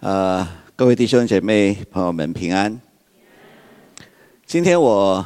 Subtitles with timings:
[0.00, 2.80] 呃，各位弟兄姐妹、朋友们平安。
[4.46, 5.22] 今天我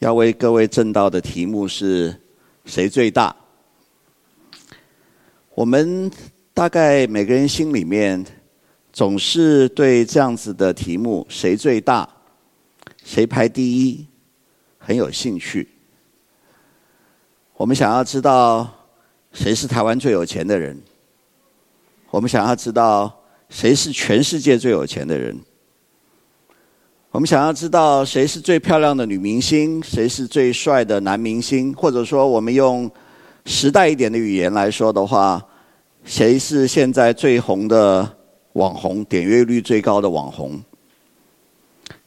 [0.00, 2.14] 要为各位证道的题目是
[2.66, 3.34] “谁最大”。
[5.56, 6.12] 我们
[6.52, 8.22] 大概每个人心里面
[8.92, 12.06] 总是对这样子的题目“谁最大
[13.02, 14.06] ”“谁排第一”
[14.76, 15.66] 很有兴趣。
[17.54, 18.70] 我们想要知道
[19.32, 20.78] 谁是台湾最有钱的人，
[22.10, 23.16] 我们想要知道。
[23.50, 25.38] 谁是全世界最有钱的人？
[27.10, 32.88] 我们想要知道谁是最漂亮的女明星，谁是最帅的男明星，或者说我们用
[33.44, 35.44] 时代一点的语言来说的话，
[36.04, 38.08] 谁是现在最红的
[38.52, 40.62] 网红，点阅率最高的网红？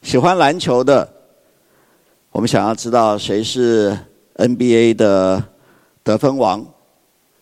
[0.00, 1.06] 喜欢篮球的，
[2.30, 3.96] 我们想要知道谁是
[4.36, 5.44] NBA 的
[6.02, 6.66] 得分王、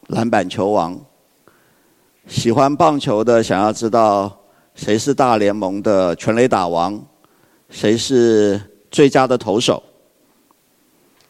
[0.08, 1.00] 篮板球王。
[2.28, 4.34] 喜欢棒球的，想要知道
[4.74, 7.04] 谁是大联盟的全垒打王，
[7.68, 9.82] 谁是最佳的投手。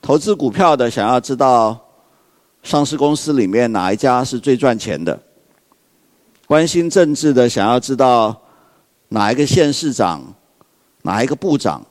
[0.03, 1.81] 投资股票的，想要知道
[2.63, 5.19] 上市公司里面哪一家是最赚钱的。
[6.47, 8.43] 关心政治的，想要知道
[9.09, 10.23] 哪一个县市长、
[11.03, 11.85] 哪一个部长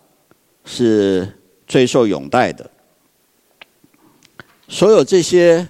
[0.64, 1.28] 是
[1.66, 2.70] 最受拥戴的。
[4.68, 5.68] 所有这些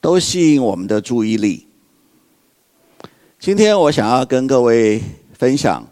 [0.00, 1.68] 都吸引我们的注意力。
[3.42, 5.84] 今天我想要跟各位分享，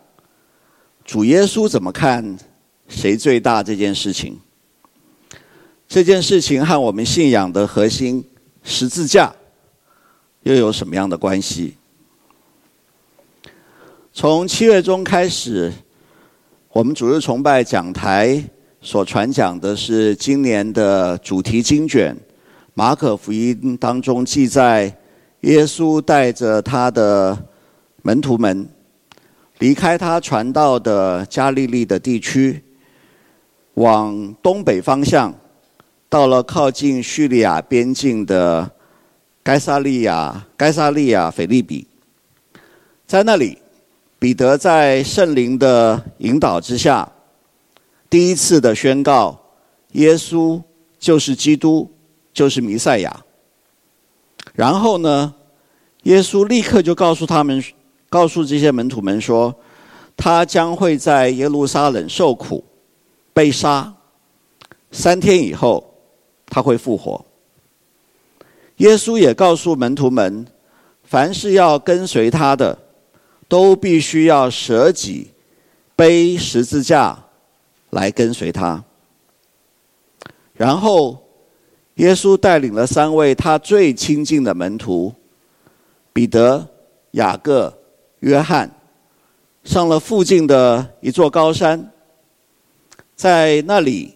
[1.05, 2.39] 主耶稣怎么看
[2.87, 4.39] 谁最大这件事情。
[5.89, 8.25] 这件事情和我们信仰的核心
[8.63, 9.35] 十字架
[10.45, 11.75] 又有什么样的关系？
[14.13, 15.73] 从七月中开始，
[16.69, 18.41] 我们主日崇拜讲台
[18.81, 22.15] 所传讲的是今年的主题经卷
[22.75, 24.97] 《马可福音》当中记载。
[25.41, 27.37] 耶稣带着他的
[28.03, 28.69] 门徒们
[29.59, 32.63] 离开他传道的加利利的地区，
[33.75, 35.35] 往东北方向，
[36.09, 38.71] 到了靠近叙利亚边境的
[39.43, 41.87] 该撒利亚，该撒利亚腓立比。
[43.07, 43.59] 在那里，
[44.19, 47.11] 彼得在圣灵的引导之下，
[48.11, 49.41] 第一次的宣告：
[49.93, 50.63] 耶稣
[50.99, 51.91] 就是基督，
[52.33, 53.25] 就是弥赛亚。
[54.53, 55.35] 然后呢，
[56.03, 57.63] 耶稣立刻就告诉他们，
[58.09, 59.55] 告诉这些门徒们说，
[60.17, 62.65] 他将会在耶路撒冷受苦、
[63.33, 63.95] 被杀，
[64.91, 65.95] 三天以后
[66.47, 67.25] 他会复活。
[68.79, 70.47] 耶稣也告诉门徒们，
[71.05, 72.77] 凡是要跟随他的，
[73.49, 75.31] 都必须要舍己，
[75.95, 77.17] 背十字架
[77.91, 78.83] 来跟随他。
[80.55, 81.23] 然后。
[82.01, 85.13] 耶稣带领了三位他最亲近的门徒，
[86.15, 86.67] 彼得、
[87.11, 87.71] 雅各、
[88.21, 88.71] 约翰，
[89.65, 91.93] 上了附近的一座高山，
[93.15, 94.15] 在那里，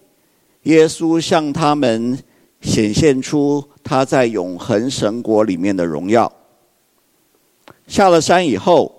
[0.63, 2.17] 耶稣向他们
[2.59, 6.31] 显现出他在永恒神国里面的荣耀。
[7.85, 8.91] 下了山以后，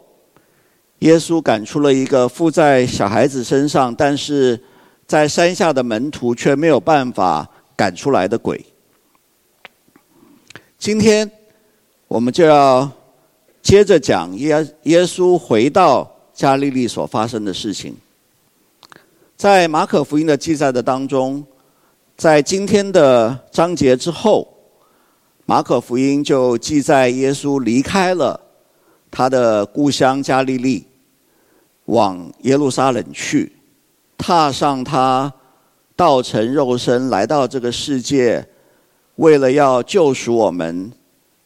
[1.01, 4.63] 耶稣赶出了一个附在小孩子身上，但是
[5.09, 8.65] 在山下的门徒却没有办法赶出来的鬼。
[10.79, 11.29] 今天
[12.07, 12.89] 我们就要
[13.63, 17.97] 接着讲耶耶稣回到加利利所发生的事情。
[19.37, 21.45] 在马可福音的记载的当中，
[22.17, 24.47] 在今天的章节之后，
[25.47, 28.39] 马可福音就记载耶稣离开了
[29.11, 30.87] 他的故乡加利利，
[31.87, 33.51] 往耶路撒冷去，
[34.19, 35.33] 踏上他
[35.97, 38.47] 道成肉身来到这个世界。
[39.17, 40.93] 为了要救赎我们，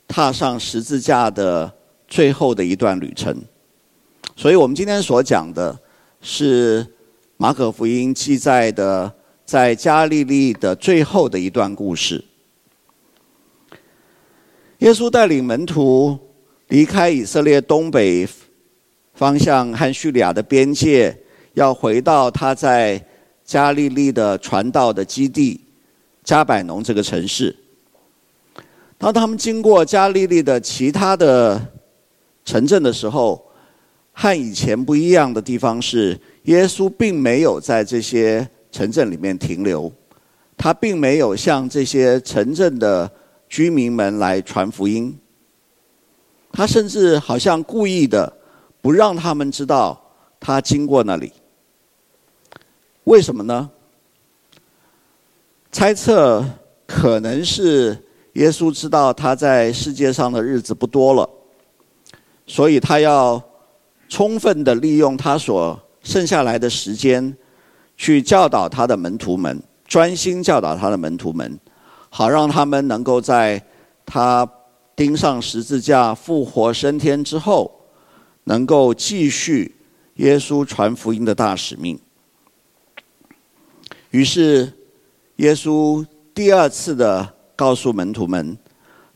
[0.08, 1.72] 踏上十字架的
[2.08, 3.36] 最后的一段旅程，
[4.34, 5.78] 所以我们今天所讲的
[6.20, 6.84] 是
[7.36, 9.12] 马可福音记载的
[9.44, 12.24] 在加利利的最后的一段故事。
[14.78, 16.18] 耶稣带领门徒
[16.68, 18.26] 离开以色列东北
[19.14, 21.16] 方向和叙利亚的边界，
[21.52, 23.00] 要回到他在
[23.44, 25.60] 加利利的传道的基地
[26.30, 27.52] 加百农这个城市。
[28.96, 31.60] 当他们经过加利利的其他的
[32.44, 33.44] 城镇的时候，
[34.12, 39.92] 和以前不一样的地方是，耶稣并没有在这些城镇里面停留，
[40.56, 43.10] 他并没有向这些城镇的
[43.48, 45.18] 居民们来传福音，
[46.52, 48.32] 他甚至好像故意的
[48.80, 50.00] 不让他们知道
[50.38, 51.32] 他经过那里。
[53.02, 53.68] 为什么呢？
[55.72, 56.44] 猜测
[56.86, 58.04] 可能是。
[58.34, 61.28] 耶稣知道他在世界上的日子不多了，
[62.46, 63.42] 所以他要
[64.08, 67.36] 充分的利用他所剩下来的时间，
[67.96, 71.58] 去教导他的门徒们，专心教导他的门徒们，
[72.08, 73.60] 好让他们能够在
[74.06, 74.48] 他
[74.94, 77.80] 钉上十字架、复活升天之后，
[78.44, 79.74] 能够继续
[80.14, 81.98] 耶稣传福音的大使命。
[84.12, 84.72] 于是，
[85.40, 87.26] 耶稣第二次的
[87.56, 88.58] 告诉门徒们，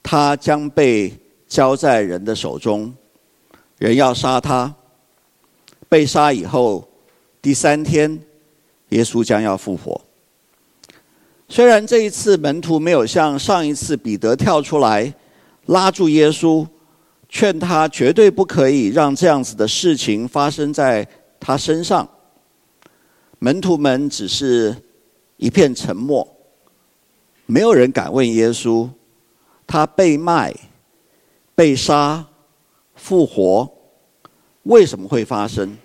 [0.02, 1.12] 他将被
[1.46, 2.90] 交在人的手中，
[3.76, 4.74] 人要杀他。
[5.86, 6.88] 被杀以后，
[7.42, 8.18] 第三天，
[8.88, 10.00] 耶稣将要复活。
[11.46, 15.12] 虽然这一次门徒没有像上一次彼得跳出来
[15.66, 16.66] 拉住耶稣，
[17.28, 21.06] 劝他绝对不可以让这样子的事情发生在
[21.38, 22.08] 他身上，
[23.40, 24.74] 门徒们只是。
[25.36, 26.26] 一片沉默，
[27.46, 28.88] 没有人敢问耶稣：
[29.66, 30.54] 他被卖、
[31.54, 32.26] 被杀、
[32.94, 33.70] 复活，
[34.62, 35.76] 为什么会发生？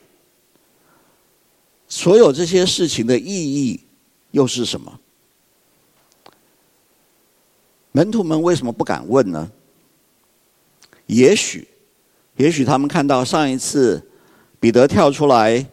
[1.87, 3.79] 所有这些事情的意义
[4.31, 4.99] 又是什么？
[7.91, 9.51] 门徒们为什么不敢问呢？
[11.07, 11.67] 也许，
[12.37, 14.07] 也许他们看到上一次
[14.59, 15.65] 彼得跳出来。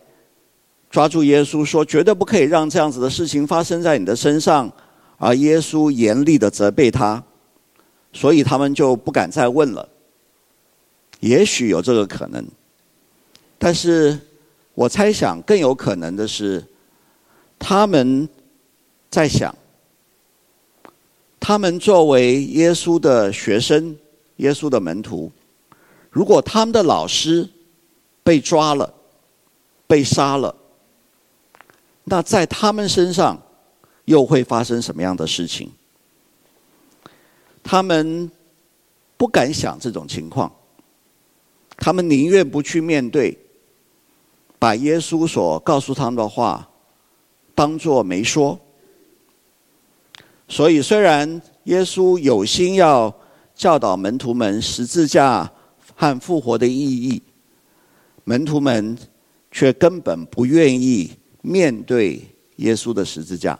[0.96, 4.72] 抓住耶稣说：“绝对不可以让这样子的事情发生在你的身上。”
[5.20, 7.22] 而耶稣严厉的责备他，
[8.14, 9.86] 所以他们就不敢再问了。
[11.20, 12.42] 也许有这个可能，
[13.58, 14.18] 但是
[14.72, 16.64] 我猜想更有可能的是，
[17.58, 18.26] 他们
[19.10, 19.54] 在想，
[21.38, 23.94] 他们作为耶稣的学生、
[24.36, 25.30] 耶稣的门徒，
[26.10, 27.46] 如果他们的老师
[28.22, 28.94] 被抓了、
[29.86, 30.54] 被杀了。
[32.08, 33.36] 那在他们身上
[34.04, 35.68] 又会发生什么样的事情？
[37.64, 38.30] 他们
[39.16, 40.52] 不敢想这种情况，
[41.76, 43.36] 他们宁愿不去面对，
[44.56, 46.68] 把耶稣所告诉他们的话
[47.56, 48.56] 当作没说。
[50.46, 53.12] 所以，虽然耶稣有心要
[53.52, 55.50] 教导门徒们十字架
[55.96, 56.72] 和复活的意
[57.08, 57.20] 义，
[58.22, 58.96] 门徒们
[59.50, 61.10] 却根本不愿意。
[61.48, 62.20] 面对
[62.56, 63.56] 耶稣的十字架，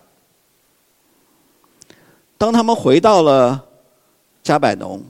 [2.36, 3.64] 当他们回到了
[4.42, 5.00] 加百农，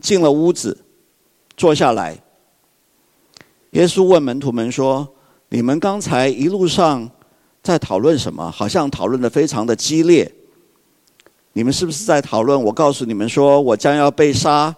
[0.00, 0.82] 进了屋子，
[1.54, 2.16] 坐下来，
[3.72, 5.06] 耶稣问门徒们说
[5.50, 7.10] ：“你们刚才一路上
[7.62, 8.50] 在讨论什么？
[8.50, 10.32] 好像讨论的非常的激烈。
[11.52, 12.60] 你们是不是在讨论？
[12.60, 14.74] 我告诉你们说，我将要被杀，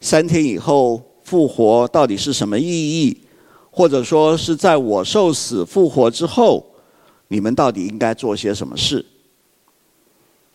[0.00, 3.16] 三天以后复活，到底是什么意义？”
[3.70, 6.66] 或者说是在我受死复活之后，
[7.28, 9.04] 你们到底应该做些什么事？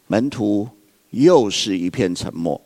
[0.08, 0.68] 门徒
[1.12, 2.60] 又是一片沉默，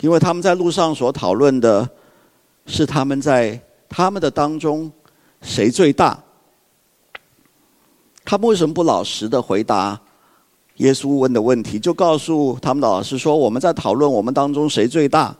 [0.00, 1.88] 因为他们在路上所讨论的
[2.66, 4.92] 是他们在他们的当中
[5.42, 6.22] 谁最大。
[8.24, 9.98] 他们为什么不老实的回答
[10.76, 11.78] 耶稣问的问题？
[11.78, 15.34] 就告诉他们的老师说：“我们在讨论我们当中谁最大。”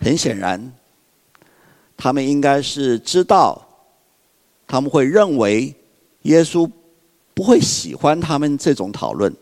[0.00, 0.72] 很显然。
[1.96, 3.64] 他们应该是知道，
[4.66, 5.74] 他们会认为
[6.22, 6.68] 耶稣
[7.32, 9.32] 不会喜欢他们这种讨论，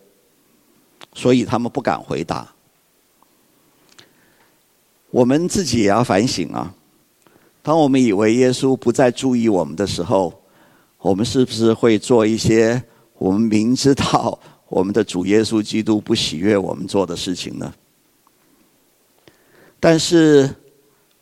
[1.14, 2.52] 所以他们不敢回答。
[5.10, 6.74] 我们自己也要反省啊！
[7.62, 10.42] 当我们以为耶稣不再注意我们的时候，
[10.98, 12.82] 我们是不是会做一些
[13.18, 17.72] 我们明知道 我们的主耶稣基督不喜悦我们做的事情呢？
[19.80, 20.54] 但是。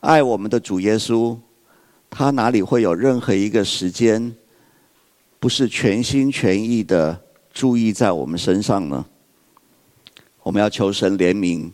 [0.01, 1.37] 爱我们的主耶稣，
[2.09, 4.33] 他哪里会有任何一个时间，
[5.41, 7.21] 不是全心全意的
[7.53, 9.05] 注意在我们身上呢？
[10.41, 11.69] 我们要求神怜悯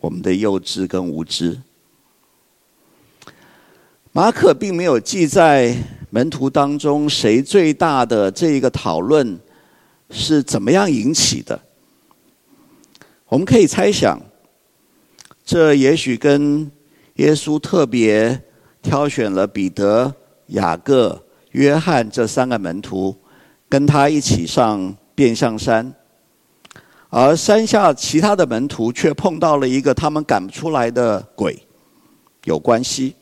[0.00, 1.60] 我们的幼稚跟无知。
[4.10, 5.76] 马可并没有记在
[6.08, 9.38] 门徒当中谁最大的这一个讨论
[10.08, 11.60] 是怎么样引起的。
[13.26, 14.18] 我们可以猜想，
[15.44, 16.70] 这也许跟。
[17.14, 18.42] 耶稣特别
[18.82, 20.12] 挑选了彼得、
[20.48, 23.16] 雅各、约翰这三个门徒，
[23.68, 25.94] 跟他一起上变相山，
[27.10, 31.56] 而山下其他的门徒却碰到了一个他们赶不出来的鬼，
[32.46, 33.14] 有关系。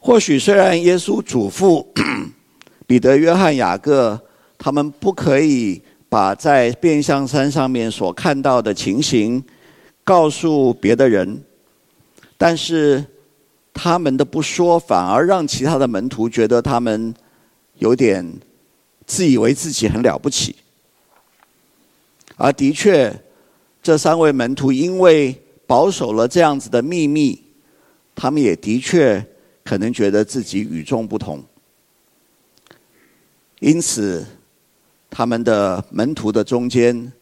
[0.00, 1.84] 或许虽然耶稣嘱咐
[2.86, 4.18] 彼得、约翰、雅各，
[4.56, 9.44] 他们不可以把在变相山上面所看到的情形
[10.02, 11.44] 告诉别的人。
[12.38, 13.04] 但是，
[13.74, 17.12] 他们的不说，反而让其他的门徒觉得他们
[17.78, 18.24] 有点
[19.06, 20.54] 自以为自己很了不起。
[22.36, 23.12] 而的确，
[23.82, 27.42] 这三位门徒因为保守了这样子的秘密，
[28.14, 29.24] 他们也的确
[29.64, 31.42] 可能觉得自己与众不同，
[33.58, 34.24] 因此
[35.10, 37.12] 他们的门徒的中间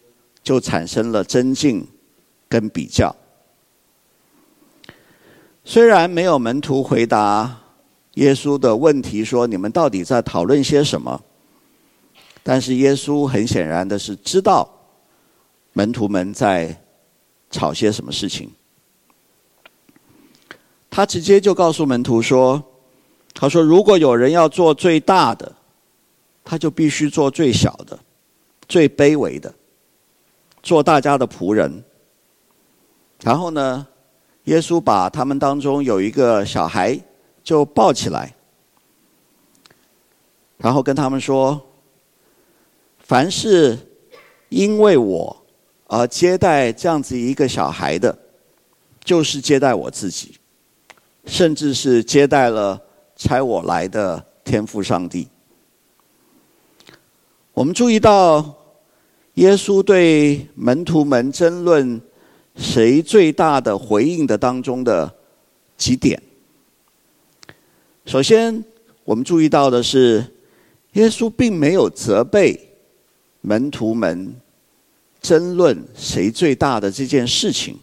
[0.43, 1.87] 就产生了争竞
[2.49, 3.17] 跟比较。
[5.69, 7.59] 虽然没有门徒回答
[8.15, 11.21] 耶稣的问题，说你们到底在讨论些什么，
[12.45, 14.71] 但是耶稣很显然的是知道
[15.73, 16.81] 门徒们在
[17.51, 18.49] 吵些什么事情。
[20.89, 22.63] 他直接就告诉门徒说
[23.35, 25.53] ：“他说，如果有人要做最大的，
[26.45, 27.99] 他就必须做最小的、
[28.69, 29.53] 最卑微的，
[30.63, 31.83] 做大家的仆人。
[33.21, 33.85] 然后呢？”
[34.47, 36.97] 耶稣把他们当中有一个小孩
[37.43, 38.33] 就抱起来，
[40.57, 41.61] 然后跟他们说
[43.01, 43.77] ：“凡是
[44.49, 45.37] 因为我
[45.89, 48.17] 而接待这样子一个小孩的，
[49.03, 50.37] 就是接待我自己，
[51.25, 52.81] 甚至是接待了
[53.17, 55.29] 差我来的天父上帝。”
[57.53, 58.55] 我们注意到，
[59.35, 62.01] 耶稣对门徒们争论。
[62.57, 65.15] 谁最大的回应的当中的
[65.77, 66.21] 几点？
[68.07, 68.65] 首先，
[69.05, 70.25] 我们注意到的是，
[70.93, 72.59] 耶稣并没有责备
[73.41, 74.35] 门徒们
[75.21, 77.77] 争论谁最大的这件事情。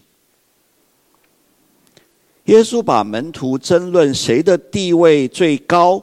[2.46, 6.02] 耶稣把门徒争论谁的地位最高、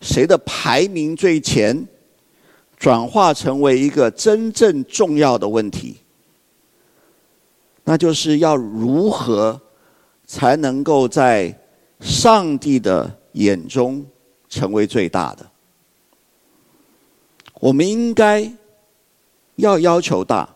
[0.00, 1.86] 谁的排名最前，
[2.78, 5.96] 转化成为一个真正重要的问题。
[7.84, 9.60] 那就是要如何
[10.26, 11.56] 才能够在
[12.00, 14.04] 上帝的眼中
[14.48, 15.46] 成为最大的？
[17.60, 18.50] 我们应该
[19.56, 20.48] 要要求大，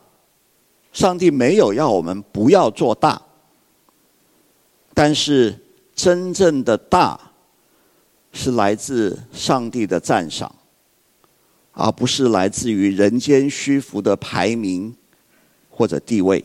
[0.93, 3.21] 上帝没有要我们不要做大，
[4.95, 5.59] 但是
[5.95, 7.19] 真正的大
[8.33, 10.55] 是来自上帝的赞赏，
[11.73, 14.95] 而不是来自于人间虚浮的排名
[15.71, 16.45] 或者地位。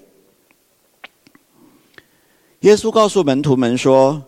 [2.63, 4.23] 耶稣告诉门徒们说：“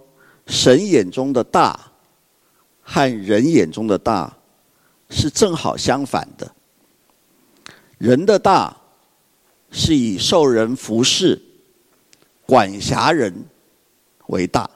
[0.46, 1.80] 神眼中的大
[2.82, 4.38] 和人眼中的大
[5.10, 6.54] 是正好相反的。
[7.98, 8.75] 人的大
[9.72, 11.42] 是以受人服侍、
[12.46, 13.34] 管辖人
[14.27, 14.70] 为大，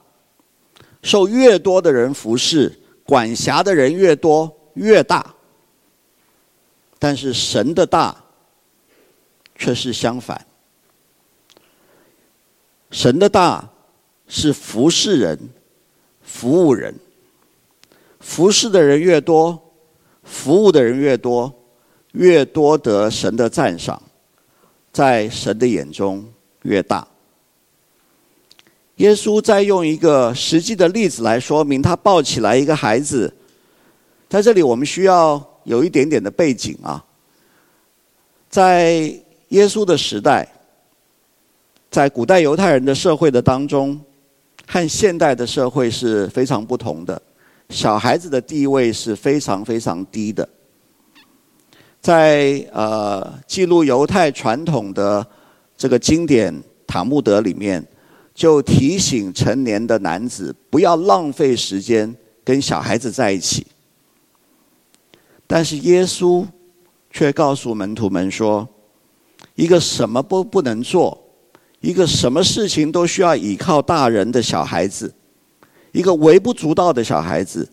[1.03, 5.35] 受越多的人服侍、管辖的人越多越大。
[6.97, 8.23] 但是神的大
[9.57, 10.43] 却是相反。”
[12.99, 13.65] 神的大
[14.27, 15.39] 是服侍人、
[16.21, 16.93] 服务人，
[18.19, 19.57] 服侍的人越多，
[20.21, 21.49] 服务的人越多，
[22.11, 24.01] 越多得神的赞赏，
[24.91, 26.29] 在神的眼中
[26.63, 27.07] 越大。
[28.97, 33.33] 耶稣再用一个实际的例子来说明，他抱起来一个孩子，
[34.27, 37.01] 在这里我们需要有一点点的背景啊，
[38.49, 38.95] 在
[39.47, 40.45] 耶稣的时代。
[41.89, 43.99] 在古代犹太人的社会的当中，
[44.67, 47.19] 和现代的社会是非常不同的。
[47.69, 50.47] 小孩子的地位是非常非常低的。
[51.99, 55.25] 在呃记录犹太传统的
[55.75, 56.53] 这个经典
[56.85, 57.85] 《塔木德》里面，
[58.35, 63.65] 就提醒成年的男子不要浪费时间跟小孩子在一起。
[65.47, 66.45] 但是耶稣
[67.09, 68.67] 却告诉门徒们说，
[69.55, 71.19] 一个什么都不能做。
[71.81, 75.13] 一个什么事情都需要依靠大人的小孩子，
[75.93, 77.69] 一个微不足道的小孩子，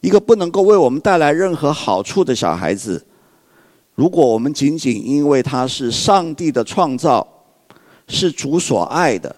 [0.00, 3.04] 一个不能够为我们带来任何好处的小孩子，
[3.94, 7.26] 如果我们仅仅因为他是上帝的创造，
[8.08, 9.36] 是主所爱的，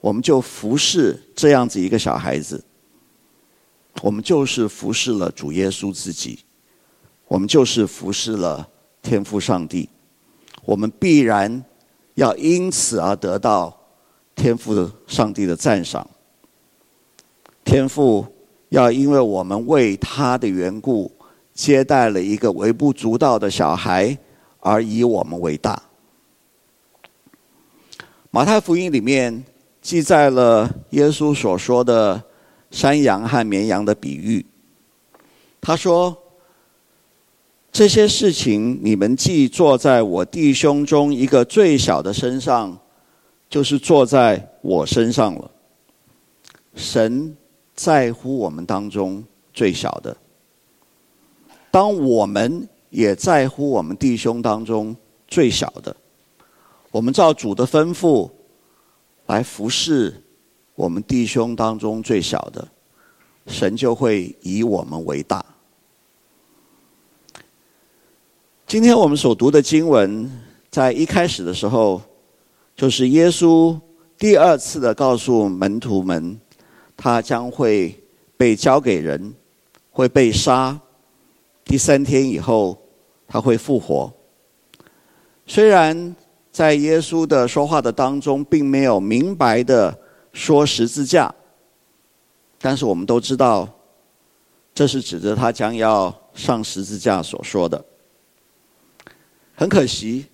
[0.00, 2.64] 我们就服侍这样子一个小孩子，
[4.00, 6.38] 我们就是服侍了主耶稣自己，
[7.28, 8.66] 我们就是服侍了
[9.02, 9.90] 天父上帝，
[10.64, 11.62] 我们必然。
[12.14, 13.76] 要因此而得到
[14.34, 16.08] 天父上帝的赞赏。
[17.64, 18.26] 天父
[18.68, 21.10] 要因为我们为他的缘故
[21.52, 24.16] 接待了一个微不足道的小孩，
[24.60, 25.82] 而以我们为大。
[28.30, 29.44] 马太福音里面
[29.80, 32.22] 记载了耶稣所说的
[32.70, 34.44] 山羊和绵羊的比喻。
[35.60, 36.16] 他说。
[37.74, 42.78] 这些事情，你们既做在我弟兄中一个最小的身上，
[43.50, 45.50] 就是坐在我身上了。
[46.76, 47.36] 神
[47.74, 50.16] 在乎我们当中最小的，
[51.72, 54.94] 当我们也在乎我们弟兄当中
[55.26, 55.96] 最小的，
[56.92, 58.30] 我们照主的吩咐，
[59.26, 60.22] 来服侍
[60.76, 62.68] 我们弟兄当中最小的，
[63.48, 65.44] 神就会以我们为大。
[68.74, 70.28] 今天我们所读的经文，
[70.68, 72.02] 在一开始的时候，
[72.74, 73.78] 就是耶稣
[74.18, 76.36] 第二次的告诉门徒们，
[76.96, 77.96] 他将会
[78.36, 79.32] 被交给人，
[79.92, 80.76] 会被杀，
[81.64, 82.76] 第三天以后
[83.28, 84.12] 他会复活。
[85.46, 86.16] 虽然
[86.50, 89.96] 在耶稣的说话的当中，并没有明白的
[90.32, 91.32] 说十字架，
[92.58, 93.68] 但是我们都知道，
[94.74, 97.80] 这是指着他将要上十字架所说的。
[99.54, 100.26] 很可惜，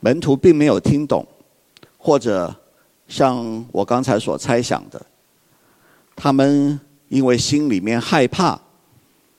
[0.00, 1.26] 门徒并没有听懂，
[1.96, 2.54] 或者
[3.08, 5.06] 像我刚才所猜想的，
[6.14, 6.78] 他们
[7.08, 8.60] 因为心里面害怕，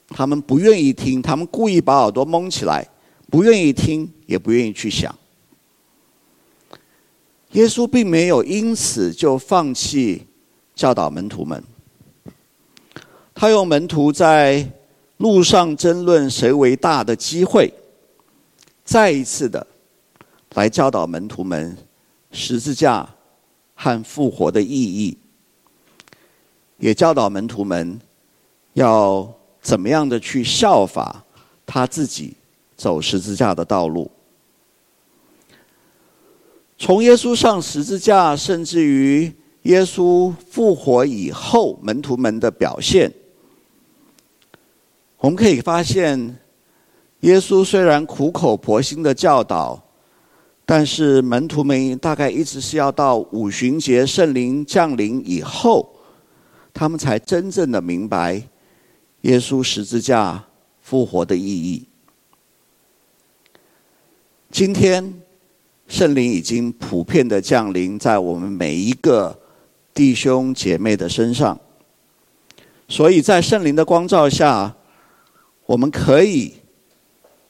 [0.09, 2.85] 他们不愿意听，他们故意把耳朵蒙起来，
[3.29, 5.15] 不愿意听，也不愿意去想。
[7.53, 10.27] 耶稣并没有因此就放弃
[10.75, 11.63] 教导门徒们，
[13.33, 14.69] 他用门徒在
[15.17, 17.73] 路上争论谁为大的机会。
[18.89, 19.67] 再一次的
[20.55, 21.77] 来教导门徒们
[22.31, 23.07] 十字架
[23.75, 25.15] 和复活的意义，
[26.79, 27.99] 也教导门徒们
[28.73, 29.31] 要
[29.61, 31.23] 怎么样的去效法
[31.67, 32.33] 他自己
[32.75, 34.09] 走十字架的道路。
[36.79, 39.31] 从耶稣上十字架，甚至于
[39.61, 43.13] 耶稣复活以后，门徒们的表现，
[45.19, 46.39] 我们可以发现。
[47.21, 49.81] 耶稣虽然苦口婆心的教导，
[50.65, 55.93] 但是门徒们大概一直是要到五旬节圣灵降临以后，
[56.73, 58.41] 他们才真正的明白
[59.21, 60.41] 耶稣十字架
[60.81, 61.85] 复活的意义。
[64.49, 65.13] 今天
[65.89, 69.37] 圣灵已经普遍的降临在我们每一个
[69.93, 71.59] 弟兄姐妹的身上，
[72.87, 74.73] 所以在圣灵的光照下，
[75.65, 76.53] 我们可以。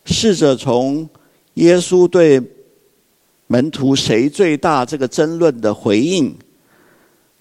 [0.05, 1.07] 试着从
[1.55, 2.41] 耶稣对
[3.47, 6.35] 门徒谁最大这个争论的回应，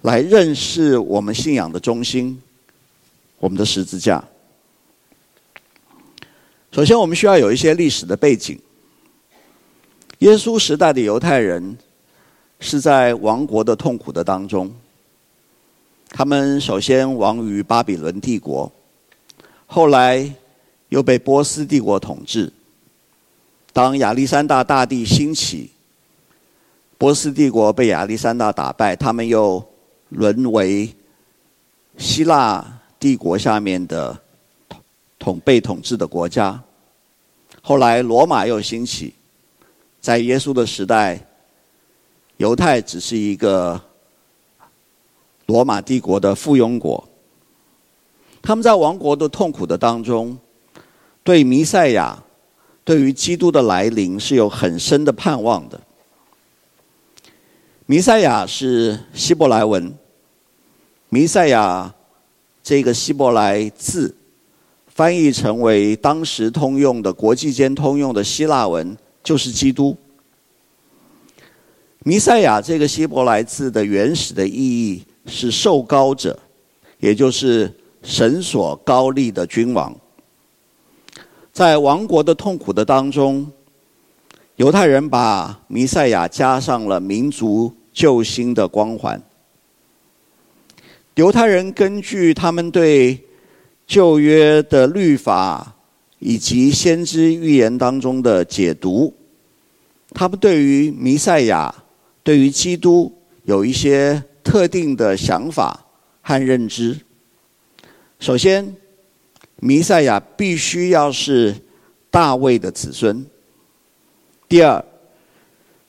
[0.03, 2.40] 来认识我们信仰的中心，
[3.38, 4.23] 我们的十字架。
[6.71, 8.59] 首先，我们需要有一些历史的背景。
[10.18, 11.77] 耶稣时代的犹太人
[12.61, 14.75] 是在亡国的痛苦的当中，
[16.11, 18.71] 他们首先亡于巴比伦帝国，
[19.66, 20.31] 后来
[20.88, 22.53] 又被波斯帝国统治。
[23.72, 25.70] 当亚历山大大帝兴起，
[26.96, 29.64] 波斯帝国被亚历山大打败，他们又
[30.09, 30.92] 沦为
[31.96, 34.18] 希腊帝国下面的
[35.18, 36.61] 统被统治的国家。
[37.61, 39.12] 后来罗马又兴起，
[40.01, 41.20] 在耶稣的时代，
[42.38, 43.81] 犹太只是一个
[45.46, 47.07] 罗马帝国的附庸国。
[48.40, 50.37] 他们在亡国的痛苦的当中，
[51.29, 52.25] 对弥赛亚。
[52.83, 55.79] 对于基督的来临是有很深的盼望的。
[57.85, 59.93] 弥赛亚是希伯来文，
[61.11, 61.95] 弥赛亚
[62.62, 64.17] 这个希伯来字
[64.87, 69.95] 翻译成为当时通用的国际间通用的希腊文，就是基督。
[72.05, 76.38] 弥赛亚这个希伯来字的原始的意义是受膏者，
[77.01, 77.71] 也就是
[78.03, 79.95] 神所膏立的君王。
[81.59, 83.44] 在亡国的痛苦的当中，
[84.55, 89.21] 犹太人把弥赛亚加上了民族救星的光环。
[91.16, 93.18] 犹太人根据他们对
[93.88, 95.75] 旧约的律法
[96.21, 99.12] 以及先知预言当中的解读，
[100.11, 101.75] 他们对于弥赛亚、
[102.23, 105.85] 对于基督有一些特定的想法
[106.23, 106.97] 和认知。
[108.21, 108.77] 首先，
[109.61, 111.53] 弥赛亚必须要是
[112.11, 113.27] 大卫的子孙。
[114.49, 114.83] 第二，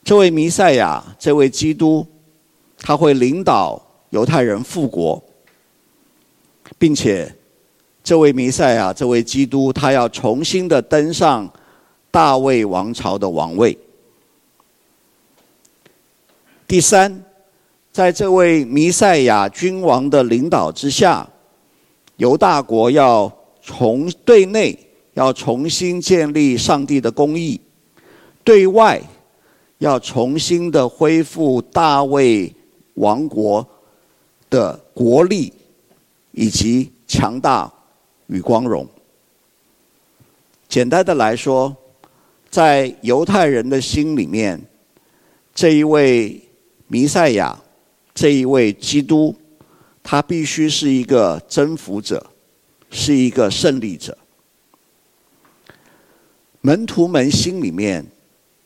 [0.04, 2.06] 这位弥赛亚，这位基督，
[2.80, 3.80] 他会领导
[4.10, 5.24] 犹太人复国，
[6.80, 7.32] 并且
[8.04, 11.48] 这位弥赛亚，这位基督，他要重新的登上
[12.10, 13.78] 大卫王朝的王位。
[16.68, 17.24] 第三，
[17.92, 21.30] 在这位弥赛亚君王的领导之下，
[22.18, 23.32] 犹大国要。
[23.70, 24.76] 从对内
[25.14, 27.62] 要重新建立上帝的公义，
[28.44, 29.00] 对外
[29.78, 32.52] 要重新的恢复大卫
[32.96, 33.66] 王国
[34.50, 35.54] 的国力
[36.32, 37.72] 以及强大
[38.26, 38.88] 与光荣。
[40.68, 41.76] 简单的来说，
[42.50, 44.60] 在犹太人的心里面，
[45.54, 46.42] 这一位
[46.88, 47.56] 弥赛亚
[48.16, 49.36] 这一位基督，
[50.02, 52.26] 他必须是一个征服者，
[52.90, 54.18] 是一个胜利者。
[56.62, 58.06] 门徒们心里面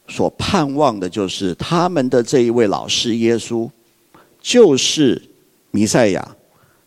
[0.08, 3.70] 所盼望的就是他们的这一位老师耶稣，
[4.42, 5.22] 就是
[5.72, 6.36] 弥赛亚，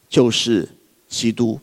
[0.08, 0.68] 就是
[1.08, 1.58] 基督。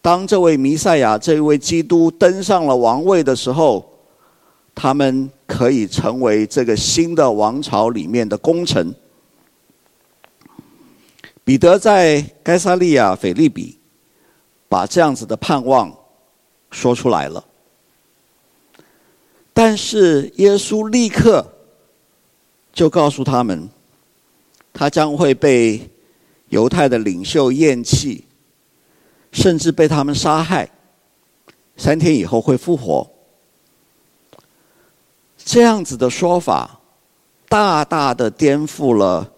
[0.00, 3.86] 当这位弥赛亚、这位基督登上了王位的时候，
[4.74, 8.94] 他们可以成为这个新的王朝里面的功臣。
[11.44, 13.77] 彼得在该撒利亚腓利比，
[14.68, 15.92] 把这样子的盼望
[16.70, 17.44] 说出来了。
[19.52, 21.44] 但是耶稣立刻
[22.72, 23.68] 就告诉他们，
[24.72, 25.90] 他将会被
[26.50, 28.24] 犹太的领袖厌弃，
[29.32, 30.70] 甚至被他们杀害，
[31.76, 33.10] 三天以后会复活。
[35.36, 36.78] 这样子的说法，
[37.48, 39.28] 大大的颠覆了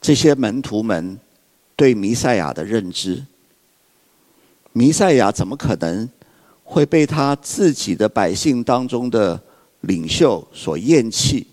[0.00, 1.18] 这些门徒们
[1.74, 3.24] 对弥赛亚的认知。
[4.76, 6.06] 弥赛亚怎么可能
[6.62, 9.40] 会被他自己的百姓当中的
[9.80, 11.46] 领袖所厌弃，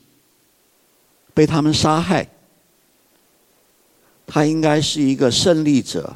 [1.33, 2.27] 被他们杀害。
[4.27, 6.13] 他应该是一个胜利者，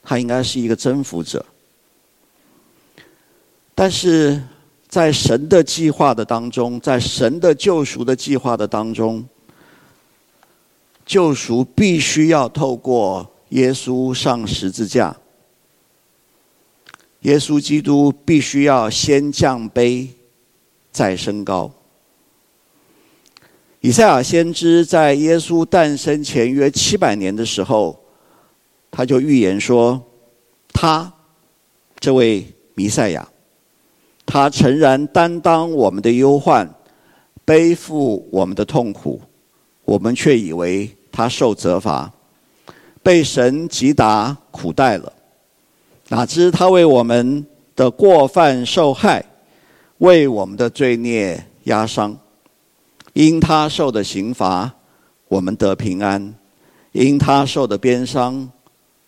[0.00, 1.44] 他应该是一个征服者。
[3.74, 4.40] 但是
[4.86, 9.26] 在神的计划的当中，在神的救赎的计划的当中，
[11.04, 15.16] 救赎必须要透过耶稣上十字架。
[17.22, 20.06] 耶稣基督必须要先降卑，
[20.92, 21.70] 再升高。
[23.80, 27.98] 以赛亚先知在耶稣诞生前约七百年的时候，
[28.90, 30.00] 他就预言说
[30.72, 31.12] ：“他，
[31.98, 33.28] 这位弥赛亚，
[34.24, 36.72] 他诚然担当我们的忧患，
[37.44, 39.20] 背负我们的痛苦，
[39.84, 42.12] 我们却以为他受责罚，
[43.02, 45.12] 被神击打苦待了。”
[46.10, 47.44] 哪知他为我们
[47.76, 49.24] 的过犯受害，
[49.98, 52.16] 为我们的罪孽压伤。
[53.12, 54.72] 因他受的刑罚，
[55.28, 56.32] 我们得平安；
[56.92, 58.48] 因他受的鞭伤，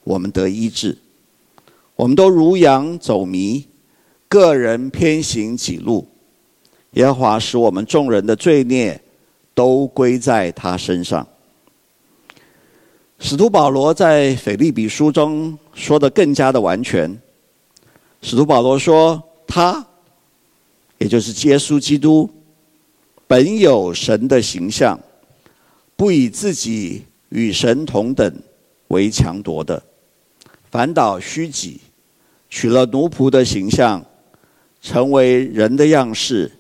[0.05, 0.99] 我们得医治。
[1.97, 3.67] 我们都如羊走迷，
[4.29, 6.07] 各人偏行己路。
[6.93, 9.01] 耶和华使我们众人的罪孽
[9.55, 11.27] 都归在他身上。
[13.23, 17.15] 使徒保罗在腓立比书中说的更加的完全。
[18.23, 19.87] 使徒保罗说：“他，
[20.97, 22.29] 也就是耶稣基督，
[23.27, 24.99] 本有神的形象，
[25.97, 28.35] 不以自己与神同等
[28.89, 29.83] 为强夺的，
[30.71, 31.79] 反倒虚己，
[32.49, 34.03] 取了奴仆的形象，
[34.81, 36.51] 成为人的样式。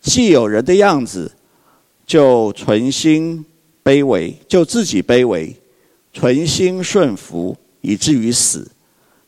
[0.00, 1.30] 既有人的样子，
[2.04, 3.44] 就存心
[3.84, 5.54] 卑微，就自己卑微。”
[6.12, 8.70] 存心顺服，以至于死，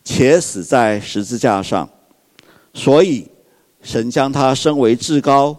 [0.03, 1.88] 且死在十字架上。
[2.75, 3.27] 所以，
[3.83, 5.57] 神将他升为至高，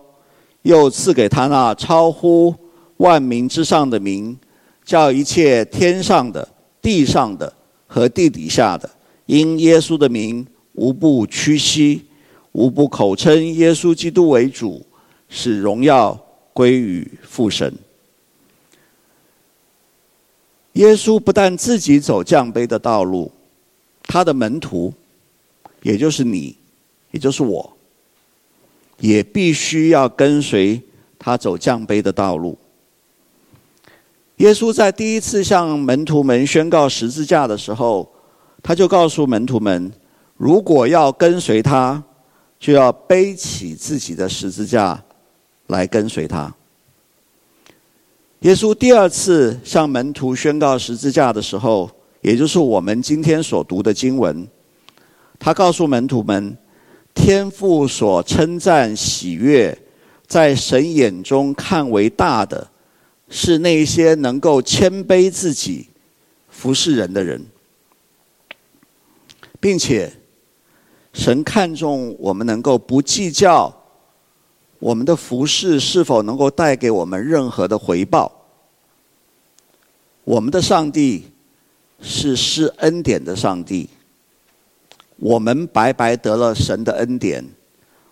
[0.63, 2.53] 又赐给他那超乎
[2.97, 4.38] 万民之上的名，
[4.83, 6.47] 叫一切天上的、
[6.81, 7.51] 地上的
[7.88, 8.89] 和地底下的，
[9.25, 12.03] 因耶稣的名，无不屈膝，
[12.51, 14.86] 无不口称耶稣基督为主，
[15.29, 16.19] 使荣耀
[16.53, 17.73] 归于父神。
[20.73, 23.31] 耶稣不但自己走降卑的道路，
[24.03, 24.93] 他的门徒，
[25.83, 26.55] 也就是你，
[27.12, 27.71] 也就是我，
[28.99, 30.81] 也必须要跟随
[31.19, 32.57] 他走降卑的道路。
[34.38, 38.12] 耶稣在第一次向门徒们宣告十字架的时候，
[38.63, 39.91] 他就告诉门徒们：
[40.38, 42.03] 如果要跟随他，
[42.59, 45.01] 就要背起自己的十字架
[45.67, 46.53] 来跟随他。
[48.43, 54.45] 耶稣第二次向门徒宣告十字架的时候，也就是我们今天所读的经文，
[55.39, 56.58] 他告诉门徒们：
[57.13, 59.77] 天父所称赞喜悦，
[60.27, 62.69] 在神眼中看为大的，
[63.29, 65.88] 是那些能够谦卑自己、
[66.49, 67.45] 服侍人的人，
[69.62, 70.12] 并且
[71.13, 73.73] 神看重我们能够不计较。
[74.83, 78.29] 我们的服饰是否能够带给我们任何的回报？
[80.25, 81.31] 我们的上帝
[82.01, 83.87] 是施恩典的上帝，
[85.15, 87.41] 我们白白得了神的恩典，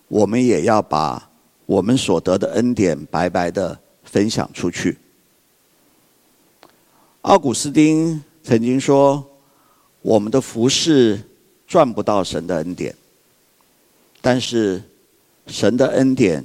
[0.08, 1.30] 我们也要把
[1.66, 4.98] 我们所得的恩典白白的分享出去。
[7.24, 9.22] 奥古斯丁曾经说
[10.02, 11.20] ：“我们的服饰
[11.68, 12.96] 赚不到神的恩典，
[14.22, 14.82] 但是
[15.48, 16.42] 神的恩典。”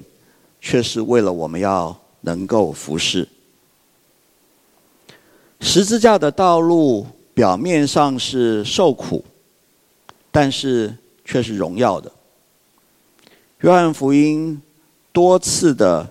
[0.61, 3.29] 却是为了我们要能够服侍。
[5.61, 9.25] 十字架的道路表面上是受苦，
[10.31, 12.11] 但是却是荣耀的。
[13.61, 14.61] 约翰福音
[15.13, 16.07] 多次的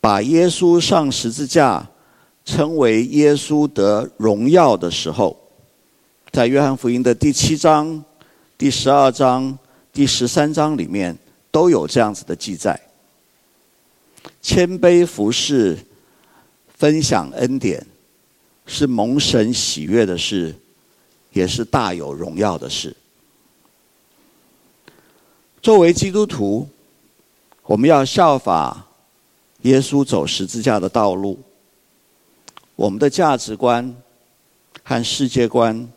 [0.00, 1.84] 把耶稣上十字架
[2.44, 5.36] 称为耶稣得荣耀的时候，
[6.30, 8.02] 在约翰福音的第七章、
[8.56, 9.58] 第十二章、
[9.92, 11.16] 第十三章里面
[11.50, 12.80] 都有这样子的记载。
[14.40, 15.78] 谦卑服侍、
[16.74, 17.84] 分享恩典，
[18.66, 20.54] 是蒙神喜悦的事，
[21.32, 22.94] 也是大有荣耀的事。
[25.60, 26.68] 作为基督徒，
[27.64, 28.86] 我们要效法
[29.62, 31.38] 耶稣走十字架的道路。
[32.76, 33.96] 我们的价值观
[34.84, 35.88] 和世界观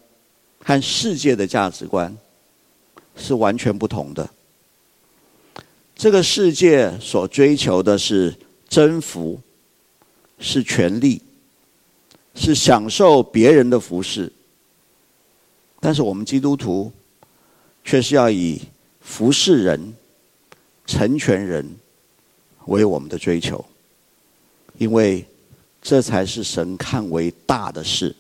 [0.63, 2.17] 和世界的价值观
[3.15, 4.27] 是完全不同的。
[5.99, 8.33] 这个世界所追求的是
[8.69, 9.37] 征服，
[10.39, 11.21] 是权力，
[12.33, 14.31] 是享受别人的服侍。
[15.81, 16.89] 但是我们基督徒
[17.83, 18.61] 却是要以
[19.01, 19.93] 服侍人、
[20.85, 21.69] 成全人
[22.67, 23.65] 为我们的追求，
[24.77, 25.25] 因为
[25.81, 28.15] 这才是神看为大的事。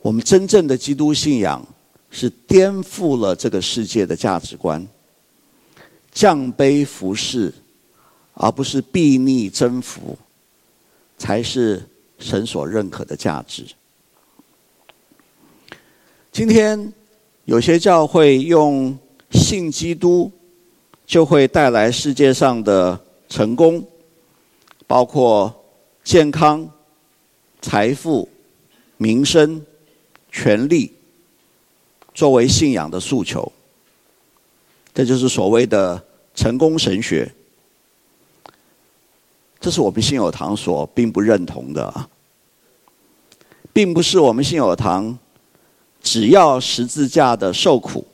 [0.00, 1.62] 我们真正的基督信仰
[2.10, 4.88] 是颠覆了这个世界的价值观。
[6.12, 7.52] 降卑服侍，
[8.34, 10.16] 而不是避逆征服，
[11.18, 11.82] 才是
[12.18, 13.64] 神所认可的价值。
[16.30, 16.92] 今天
[17.46, 18.96] 有些教会用
[19.30, 20.30] 信基督
[21.06, 22.98] 就会带来世界上的
[23.28, 23.82] 成功，
[24.86, 25.54] 包括
[26.04, 26.68] 健康、
[27.60, 28.28] 财富、
[28.98, 29.64] 名声、
[30.30, 30.92] 权力，
[32.14, 33.50] 作为信仰的诉求。
[34.94, 36.02] 这就是所谓的
[36.34, 37.32] 成功神学，
[39.58, 42.08] 这是我们信友堂所并不认同的，
[43.72, 45.18] 并不是我们信友堂
[46.02, 48.06] 只要十字架的受苦。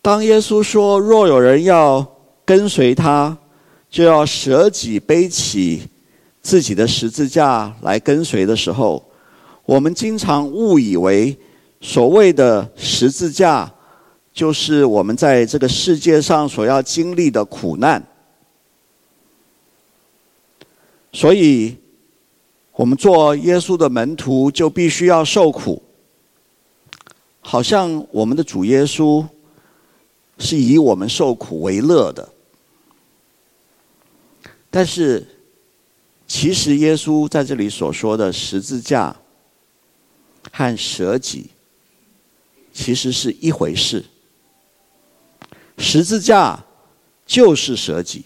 [0.00, 2.06] 当耶稣说：“若有人要
[2.44, 3.36] 跟随他，
[3.90, 5.82] 就要舍己背起
[6.40, 9.04] 自己的十字架来跟随”的时候，
[9.64, 11.36] 我们经常误以为
[11.80, 13.72] 所谓的十字架。
[14.36, 18.06] 就是我们在这个世界上所要经历的苦难，
[21.10, 21.74] 所以，
[22.72, 25.82] 我们做耶稣的门徒就必须要受苦，
[27.40, 29.26] 好像我们的主耶稣
[30.36, 32.28] 是以我们受苦为乐的。
[34.68, 35.26] 但是，
[36.26, 39.16] 其实耶稣在这里所说的十字架
[40.52, 41.46] 和舍己，
[42.74, 44.04] 其实是一回事。
[45.78, 46.64] 十字架
[47.26, 48.24] 就是舍己。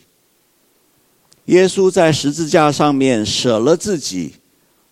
[1.46, 4.34] 耶稣在十字架上面舍了自己，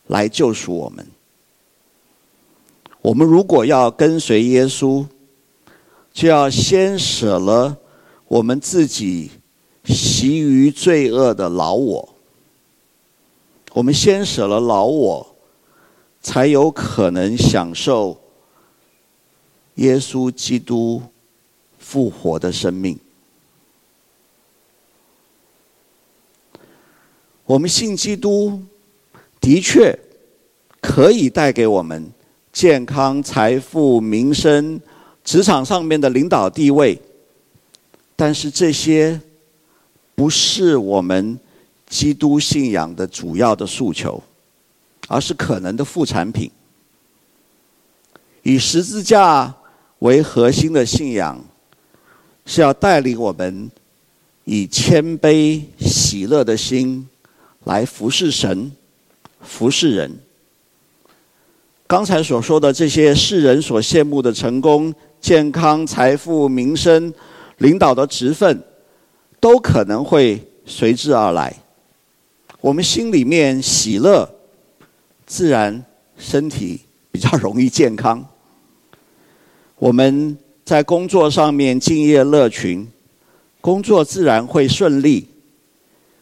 [0.09, 1.07] 来救赎我们。
[3.01, 5.07] 我们如果要跟随耶稣，
[6.13, 7.77] 就要先舍了
[8.27, 9.31] 我们自己
[9.85, 12.09] 习于罪恶的老我。
[13.75, 15.37] 我们先舍了老我，
[16.21, 18.21] 才有可能享受
[19.77, 21.01] 耶稣基督。
[21.89, 22.99] 复活的生命，
[27.47, 28.63] 我们信基督，
[29.41, 29.99] 的确
[30.83, 32.13] 可以带给我们
[32.53, 34.79] 健康、财富、名声、
[35.25, 37.01] 职场上面的领导地位，
[38.15, 39.19] 但是这些
[40.15, 41.41] 不是我们
[41.89, 44.23] 基督信仰的主要的诉求，
[45.09, 46.51] 而是可能的副产品。
[48.43, 49.55] 以十字架
[50.01, 51.43] 为核心的信仰。
[52.49, 53.71] 是要带领我们
[54.47, 57.07] 以谦卑喜乐的心
[57.65, 58.73] 来服侍神、
[59.43, 60.11] 服侍人。
[61.87, 67.13] 刚才所说的这些世人所羡慕的成功、健康、财富、名声、
[67.59, 68.59] 领导的职分，
[69.39, 71.55] 都可能会随之而来。
[72.63, 74.27] 我们心里面喜乐，
[75.27, 75.85] 自然
[76.17, 76.81] 身体
[77.13, 78.27] 比较容易健康。
[79.77, 80.39] 我们。
[80.69, 82.87] 在工作上面敬业乐群，
[83.59, 85.27] 工作自然会顺利，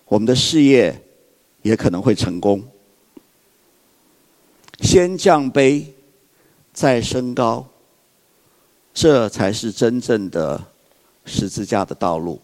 [0.04, 0.96] 我们的事业
[1.62, 2.62] 也可能会成功。
[4.82, 5.84] 先降卑，
[6.72, 7.66] 再升高，
[8.94, 10.64] 这才是真正的
[11.24, 12.40] 十字架的道路。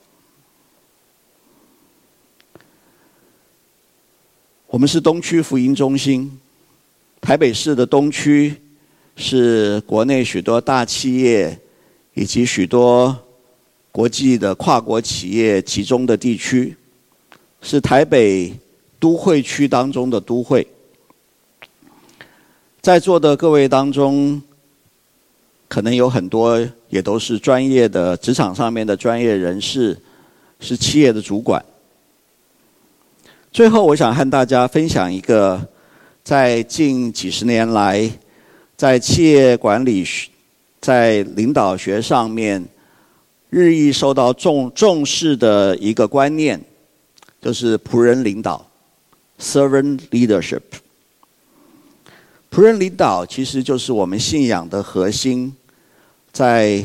[4.66, 6.36] 我们是东区福音中心，
[7.20, 8.60] 台北市的东区
[9.14, 11.56] 是国内许多大企业。
[12.14, 13.16] 以及许多
[13.90, 16.76] 国际的跨国企业集中的地区，
[17.60, 18.52] 是台北
[18.98, 20.66] 都会区当中的都会。
[22.80, 24.42] 在座的各位当中，
[25.68, 29.96] 可能有很多也都是专业的职场上面的专业人士，
[30.60, 31.64] 是企业的主管。
[33.52, 35.68] 最后，我想和大家分享一个，
[36.24, 38.10] 在近几十年来，
[38.76, 40.04] 在企业管理、
[40.82, 42.62] 在领导学上面，
[43.50, 46.60] 日益受到重重视的一个观念，
[47.40, 48.66] 就是仆人领导
[49.38, 50.60] （servant leadership）。
[52.50, 55.54] 仆人领导其实就是我们信仰的核心，
[56.32, 56.84] 在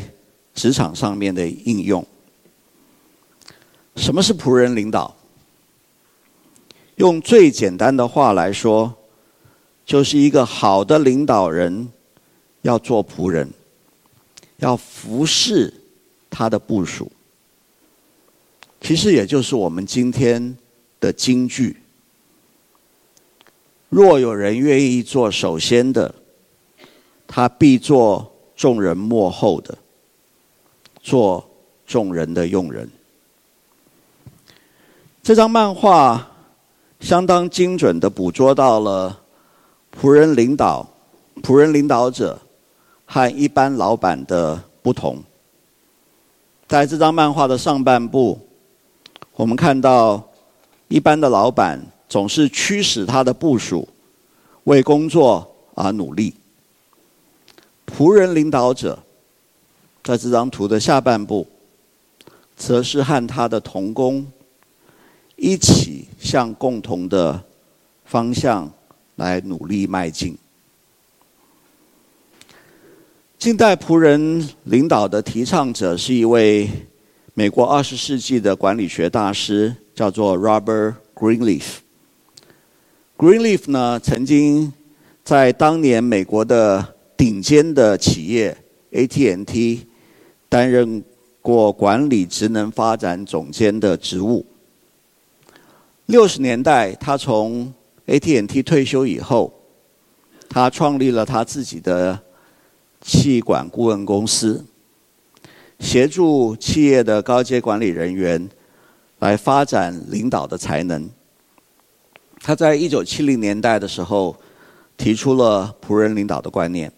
[0.53, 2.05] 职场上面的应用。
[3.95, 5.15] 什么是仆人领导？
[6.97, 8.93] 用最简单的话来说，
[9.83, 11.89] 就是一个好的领导人
[12.62, 13.49] 要做仆人，
[14.58, 15.74] 要服侍
[16.30, 17.12] 他的部署。
[18.82, 20.56] 其实也就是我们今天
[21.00, 21.78] 的京剧：
[23.89, 26.13] 若有人愿意做首先的，
[27.26, 29.78] 他必做众人末后的，
[31.02, 31.50] 做
[31.86, 32.89] 众人的用人。
[35.24, 36.32] 这张漫画。
[37.00, 39.22] 相当精准的捕捉到了
[39.96, 40.89] 仆人领导、
[41.43, 42.41] 仆人领导者
[43.08, 45.17] 和一般老板的不同。
[46.67, 48.39] 在这张漫画的上半部，
[49.34, 50.22] 我们看到
[50.89, 53.88] 一般的老板总是驱使他的部属
[54.65, 56.36] 为工作而努力。
[57.86, 59.00] 仆人领导者
[60.04, 61.48] 在这张图的下半部，
[62.56, 64.28] 则是和他的同工。
[65.39, 67.39] 一起向共同的
[68.06, 68.67] 方向
[69.17, 70.36] 来努力迈进。
[73.39, 76.67] 近代仆人领导的提倡者是一位
[77.36, 81.63] 美国二十世纪的管理学大师，叫做 Robert Greenleaf。
[83.15, 84.73] Greenleaf 呢，曾经
[85.23, 88.58] 在当年美国的顶尖的企业
[88.91, 89.86] AT&T
[90.50, 91.04] 担任
[91.39, 94.43] 过管理职能发展总监的职务。
[96.08, 97.71] 六十年代，他从
[98.08, 99.54] AT&T 退休以后，
[100.50, 102.19] 他创立了他自己的
[103.08, 104.65] 气管顾问公司，
[105.80, 108.50] 协助企业的高阶管理人员
[109.20, 111.10] 来发展领导的才能。
[112.41, 114.36] 他在一九七零年代的时候
[114.98, 116.91] 提出了仆人领导的观念。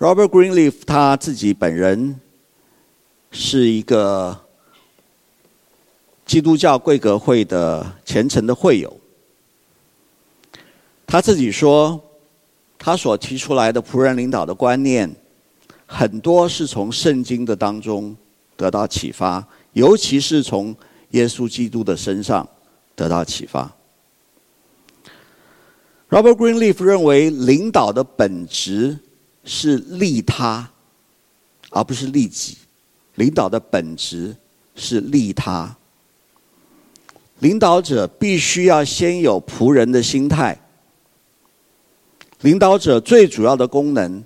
[0.00, 2.20] Robert Greenleaf 他自己本人
[3.30, 4.40] 是一个。
[6.26, 8.98] 基督教贵格会的虔诚的会友，
[11.06, 12.02] 他自己说，
[12.84, 15.10] 他所提出来的仆人领导的观念，
[15.86, 18.14] 很多是从圣经的当中
[18.58, 19.42] 得到启发，
[19.72, 20.76] 尤其是从
[21.12, 22.46] 耶稣基督的身上
[22.94, 23.74] 得到启发。
[26.10, 28.98] Robert Greenleaf 认为，领导的本质
[29.44, 30.70] 是利他，
[31.70, 32.58] 而不是利己。
[33.14, 34.36] 领导的本质
[34.74, 35.74] 是利他。
[37.38, 40.60] 领导者必须要先有仆人的心态。
[42.44, 44.22] 领导者最主要的功能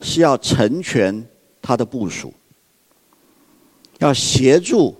[0.00, 1.22] 是要成全
[1.60, 2.32] 他的部署，
[3.98, 4.96] 要协助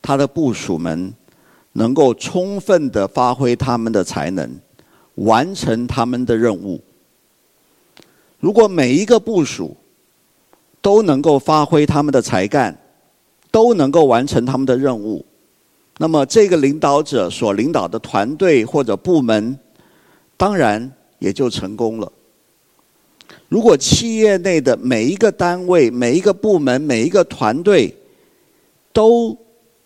[0.00, 1.12] 他的部署们
[1.72, 4.48] 能够充分的发挥他们的才能，
[5.16, 6.80] 完成他们的任务。
[8.38, 9.76] 如果每一个部署
[10.80, 12.78] 都能够发挥他们的才干，
[13.50, 15.26] 都能够完成他们的任务。
[15.98, 19.58] 那么，这个领导者所领导的团队或者部门，
[20.36, 20.88] 当然
[21.20, 22.12] 也就成功了。
[23.48, 27.94] 如果企业内的每一个单位、每一个部门、每一个团队，
[28.92, 29.38] 都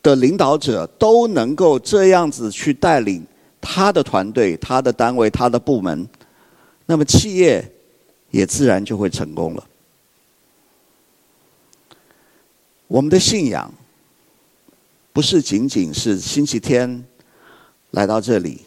[0.02, 3.22] 的领导者都能够这样子去带领
[3.60, 6.08] 他的团队、他的单位、他的部门，
[6.86, 7.70] 那么企业
[8.30, 9.64] 也自然就会成功了。
[12.87, 13.70] 我们的信仰。
[15.12, 17.04] 不是仅仅是星期天
[17.92, 18.62] 来到这里，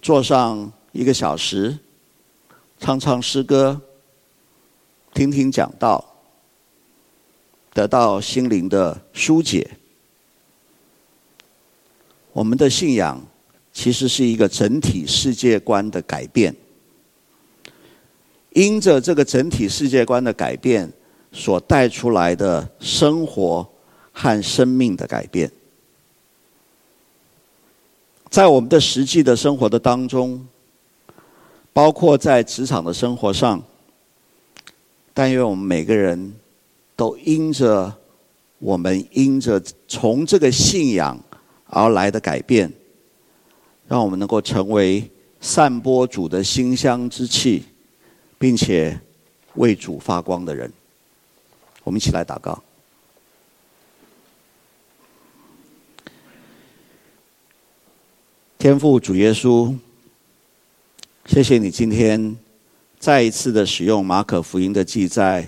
[0.00, 1.78] 坐上一个小时，
[2.78, 3.80] 唱唱诗歌，
[5.14, 6.04] 听听讲道，
[7.72, 9.70] 得到心灵的疏解。
[12.32, 13.20] 我们的信仰
[13.72, 16.54] 其实是一个整体世界观的改变，
[18.50, 20.92] 因着这个整体世界观的改变
[21.32, 23.68] 所带出来的生活。
[24.12, 25.50] 和生命的改变，
[28.28, 30.46] 在我们的实际的生活的当中，
[31.72, 33.62] 包括在职场的生活上，
[35.14, 36.34] 但愿我们每个人
[36.96, 37.92] 都因着
[38.58, 41.18] 我们因着从这个信仰
[41.66, 42.70] 而来的改变，
[43.86, 45.10] 让我们能够成为
[45.40, 47.64] 散播主的馨香之气，
[48.38, 49.00] 并且
[49.54, 50.70] 为主发光的人。
[51.84, 52.62] 我们一起来祷告。
[58.58, 59.74] 天父主耶稣，
[61.26, 62.36] 谢谢你今天
[62.98, 65.46] 再一次的使用马可福音的记载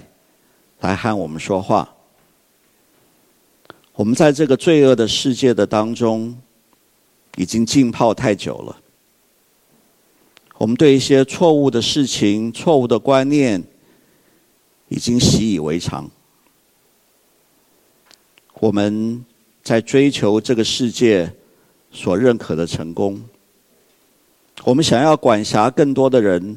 [0.81, 1.93] 来和我们说话。
[3.95, 6.37] 我们在这个罪恶的世界的当中，
[7.37, 8.77] 已经浸泡太久了。
[10.59, 13.63] 我们对一些错误的事情、错误的观念，
[14.89, 16.09] 已经习以为常。
[18.61, 19.25] 我们
[19.63, 21.33] 在追求这个世界。
[21.95, 23.23] 所认可的成功，
[24.65, 26.57] 我们想要管辖更多的人，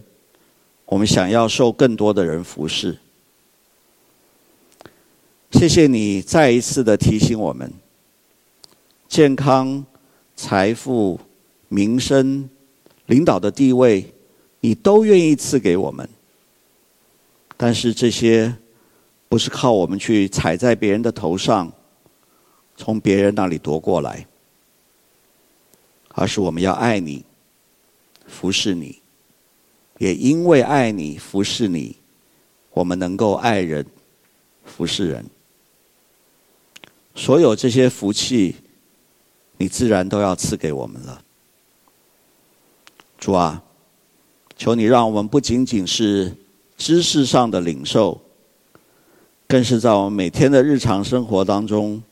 [0.85, 2.95] 我们想要受更多的人服侍。
[5.51, 7.73] 谢谢你再一次的提醒我们：
[9.07, 9.83] 健康、
[10.35, 11.19] 财富、
[11.67, 12.47] 名声、
[13.07, 14.13] 领导的地位，
[14.59, 16.07] 你都愿意赐给我们。
[17.57, 18.53] 但是这些
[19.27, 21.71] 不是靠我们去踩在别人的头上，
[22.77, 24.27] 从别人那里夺过来。
[26.09, 27.25] 而是我们要爱你，
[28.37, 29.01] 服侍你，
[29.99, 31.95] 也因为爱你，服侍你，
[32.71, 33.85] 我们能够爱人，
[34.65, 35.25] 服侍人。
[37.15, 38.55] 所有这些福气，
[39.57, 41.21] 你自然都要赐给我们了。
[43.17, 43.63] 主啊，
[44.57, 46.35] 求你让我们不仅仅是
[46.75, 48.21] 知识上的领受，
[49.47, 52.03] 更是在我们每天的日常生活当中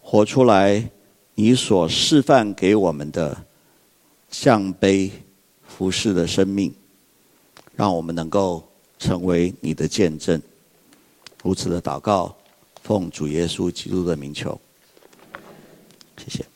[0.00, 0.90] 活出来。
[1.36, 3.44] 你所示范给我们的
[4.30, 5.10] 降卑
[5.76, 6.72] 服侍的生命，
[7.74, 8.62] 让我们能够
[8.96, 10.40] 成为你的见证。
[11.42, 12.36] 如此的祷告，
[12.82, 14.60] 奉主耶稣基督的名求，
[16.16, 16.46] 谢谢。